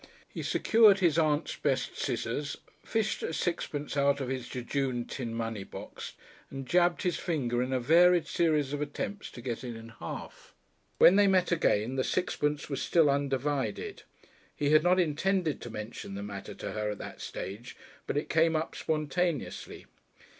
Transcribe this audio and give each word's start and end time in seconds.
He 0.33 0.41
secured 0.41 0.97
his 0.97 1.19
aunt's 1.19 1.55
best 1.55 1.95
scissors, 1.95 2.57
fished 2.83 3.21
a 3.21 3.33
sixpence 3.35 3.95
out 3.95 4.19
of 4.19 4.29
his 4.29 4.47
jejune 4.49 5.05
tin 5.05 5.31
money 5.31 5.63
box, 5.63 6.13
and 6.49 6.65
jabbed 6.65 7.03
his 7.03 7.17
finger 7.19 7.61
in 7.61 7.71
a 7.71 7.79
varied 7.79 8.25
series 8.25 8.73
of 8.73 8.81
attempts 8.81 9.29
to 9.29 9.41
get 9.41 9.63
it 9.63 9.75
in 9.75 9.89
half. 9.99 10.55
When 10.97 11.17
they 11.17 11.27
met 11.27 11.51
again 11.51 11.97
the 11.97 12.03
sixpence 12.03 12.67
was 12.67 12.81
still 12.81 13.11
undivided. 13.11 14.01
He 14.55 14.71
had 14.71 14.81
not 14.81 14.99
intended 14.99 15.61
to 15.61 15.69
mention 15.69 16.15
the 16.15 16.23
matter 16.23 16.55
to 16.55 16.71
her 16.71 16.89
at 16.89 16.97
that 16.97 17.21
stage, 17.21 17.77
but 18.07 18.17
it 18.17 18.27
came 18.27 18.55
up 18.55 18.75
spontaneously. 18.75 19.85